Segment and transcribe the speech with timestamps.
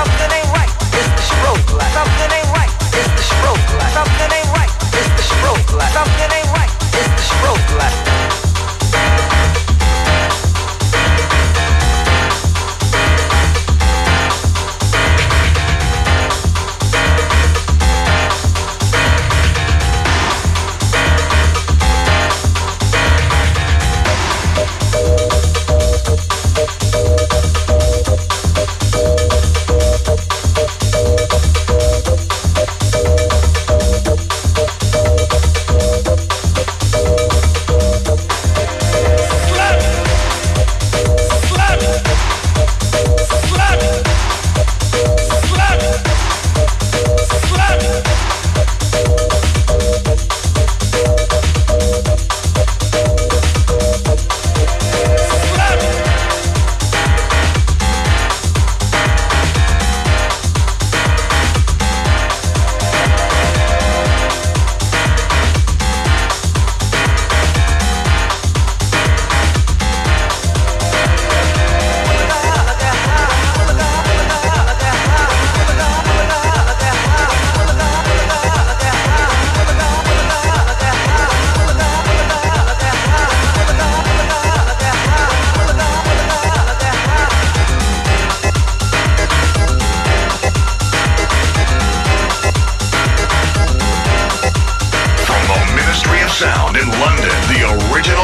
[0.00, 0.72] Something ain't right.
[0.96, 1.92] It's the stroke light.
[1.92, 2.72] Something ain't right.
[2.96, 3.72] It's the stroke
[4.96, 5.22] It's the
[6.96, 7.22] It's the
[7.76, 8.49] light.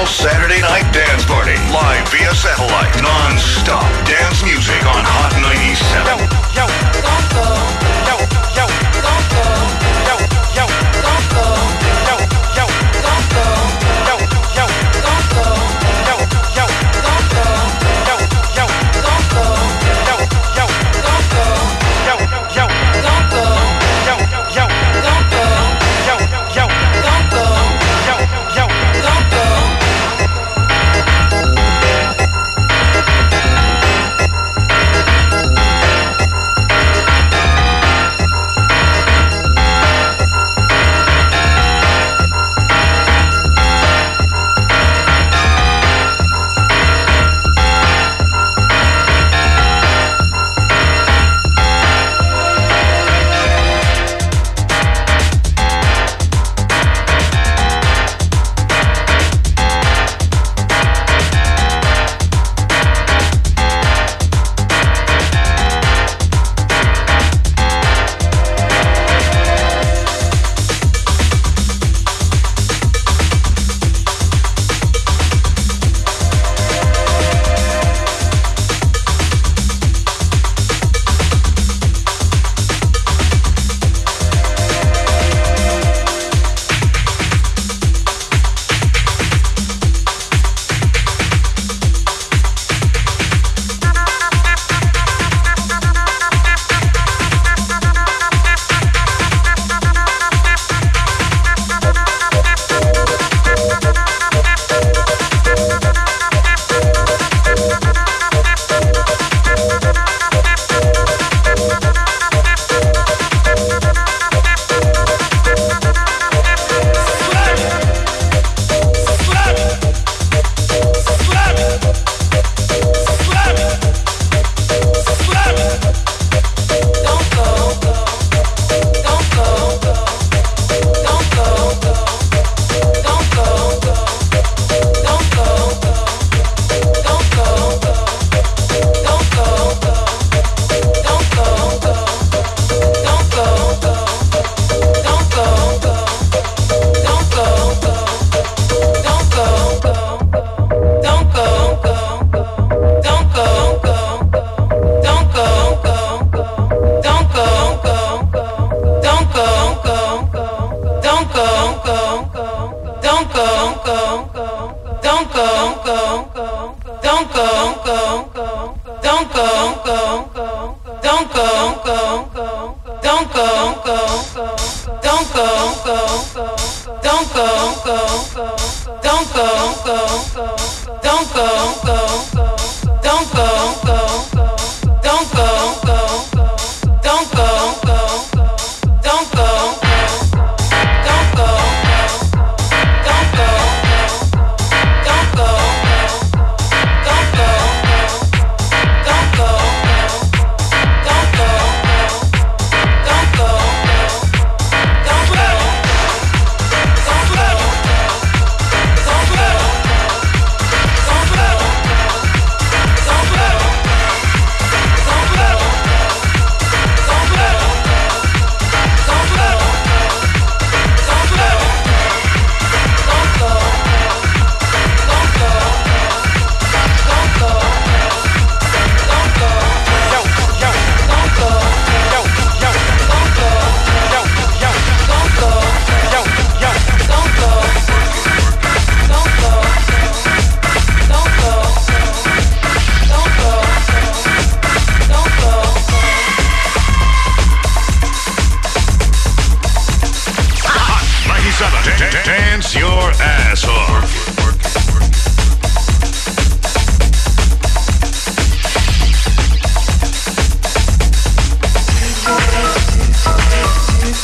[0.05, 1.57] Saturday night dance party.
[1.73, 3.01] Live via satellite.
[3.01, 6.19] Non-stop dance music on Hot 97.
[6.53, 6.67] Yo,
[7.01, 7.17] yo.
[8.05, 8.17] Yo,
[8.57, 8.66] yo.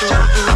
[0.00, 0.49] Don't do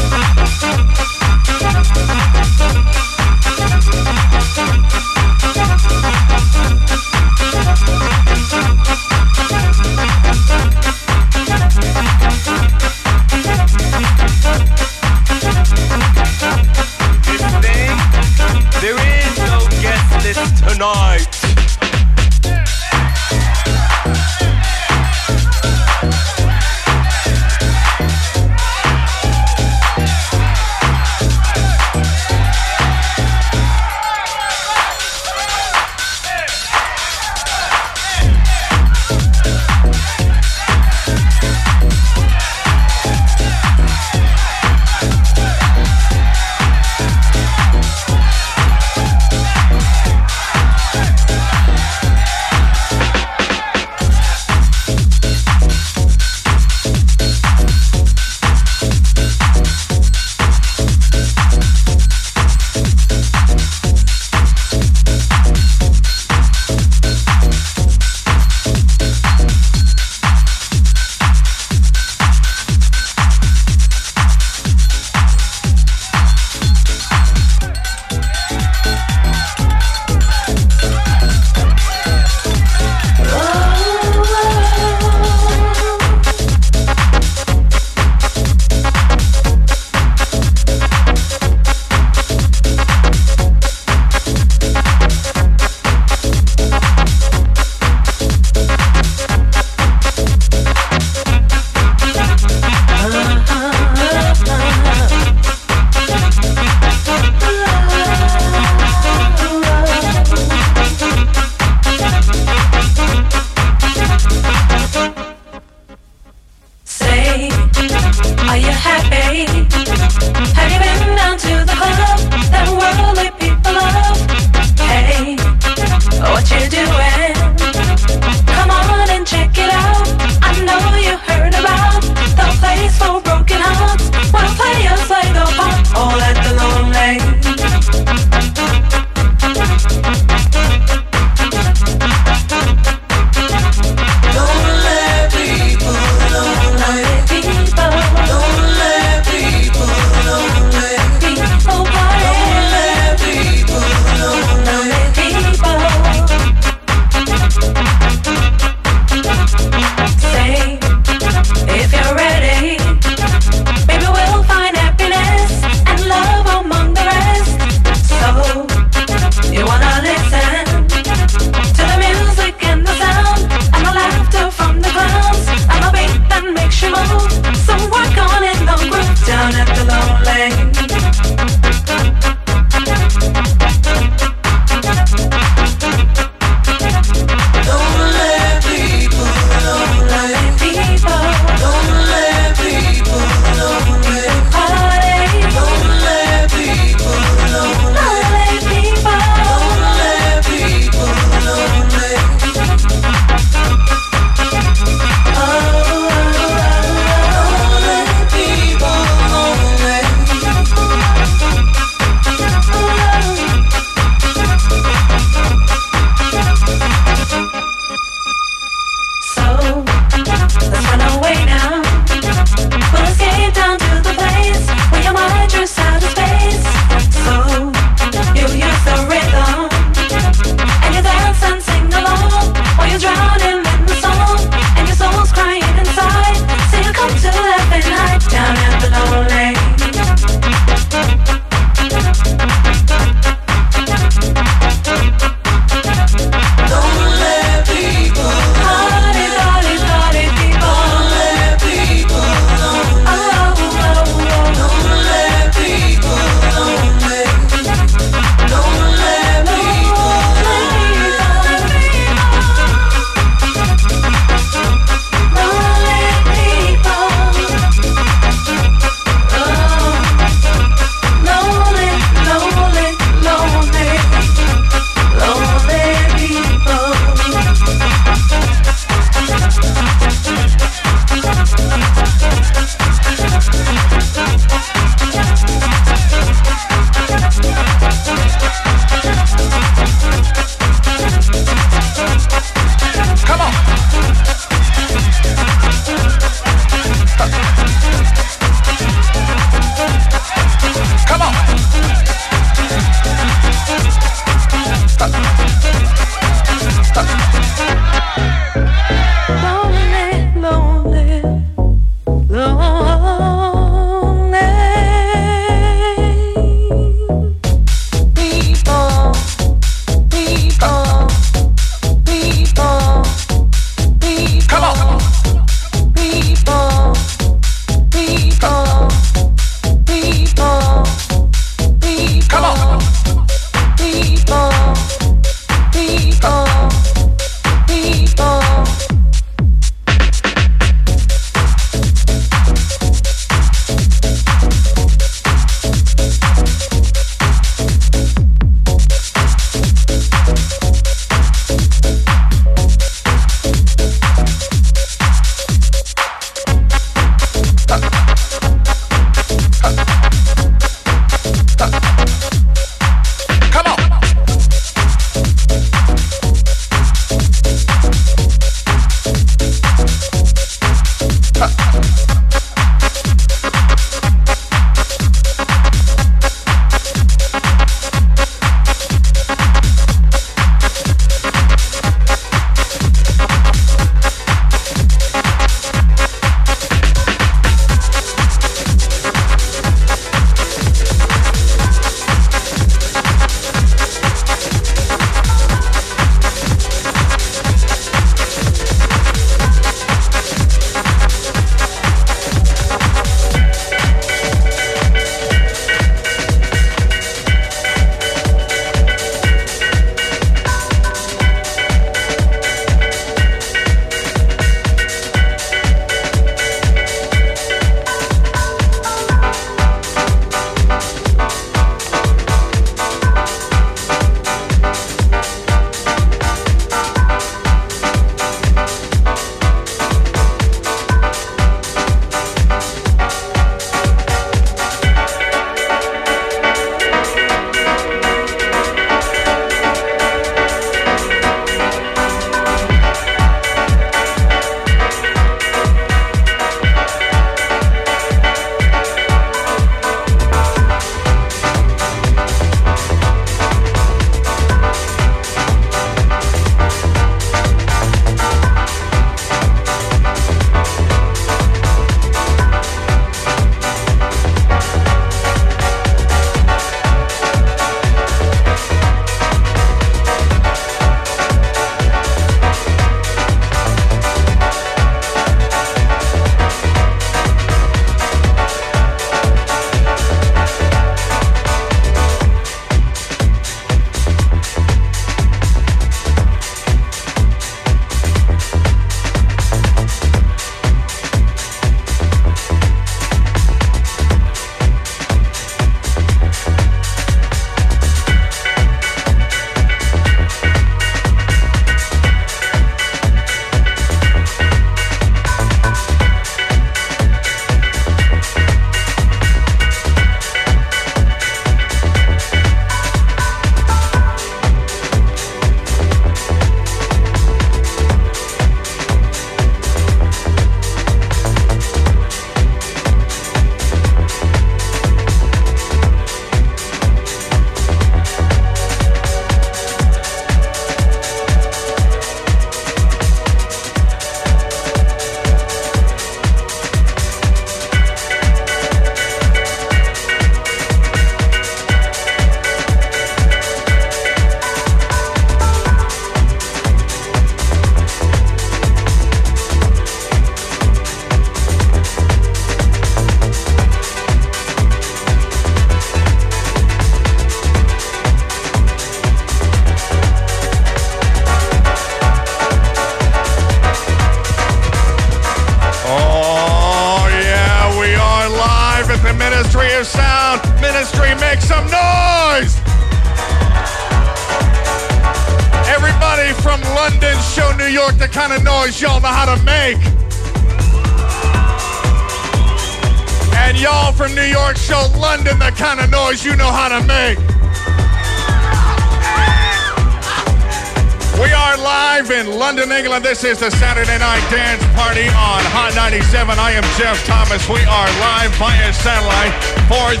[593.20, 596.40] This is the Saturday Night Dance Party on Hot 97.
[596.40, 597.44] I am Jeff Thomas.
[597.52, 599.36] We are live via satellite,
[599.68, 600.00] 4,000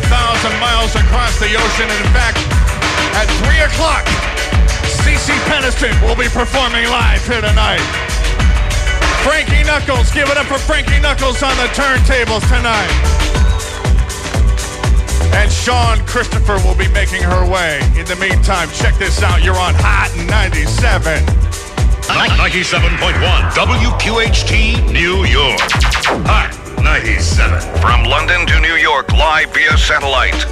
[0.56, 1.84] miles across the ocean.
[2.00, 2.40] In fact,
[3.20, 4.08] at 3 o'clock,
[5.04, 7.84] CeCe Peniston will be performing live here tonight.
[9.20, 12.88] Frankie Knuckles, give it up for Frankie Knuckles on the turntables tonight.
[15.36, 17.84] And Shawn Christopher will be making her way.
[18.00, 19.44] In the meantime, check this out.
[19.44, 21.39] You're on Hot 97.
[22.10, 25.60] 97.1 WQHT New York.
[26.26, 26.50] Hot
[26.82, 27.60] 97.
[27.80, 30.49] From London to New York, live via satellite.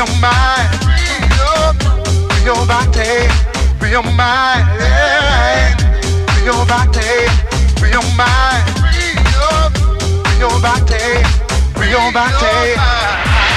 [0.00, 3.28] your mind, free your body,
[3.78, 4.64] free your mind,
[6.30, 7.28] free your body,
[7.76, 11.22] free your mind, free your body,
[11.74, 13.49] free your body.